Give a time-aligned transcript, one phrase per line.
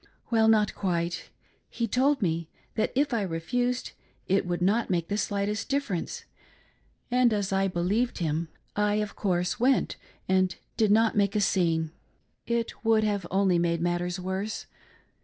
[0.31, 1.29] "Well, not quite.
[1.69, 3.91] He told me that if I refused
[4.27, 6.25] it would make not |hp slightest difference;
[7.11, 11.91] and as I believed him, I, of course, went, and did not make a scene.
[12.47, 14.65] It would have only made matters worse.